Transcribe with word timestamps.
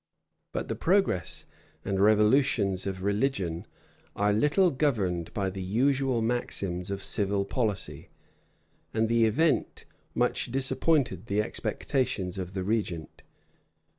But 0.51 0.67
the 0.67 0.73
progress 0.75 1.45
and 1.85 1.99
revolutions 1.99 2.87
of 2.87 3.03
religion 3.03 3.67
are 4.15 4.33
little 4.33 4.71
governed 4.71 5.31
by 5.31 5.51
the 5.51 5.61
usual 5.61 6.23
maxims 6.23 6.89
of 6.89 7.03
civil 7.03 7.45
policy; 7.45 8.09
and 8.95 9.07
the 9.07 9.25
event 9.25 9.85
much 10.15 10.51
disappointed 10.51 11.27
the 11.27 11.43
expectations 11.43 12.39
of 12.39 12.53
the 12.55 12.63
regent. 12.63 13.21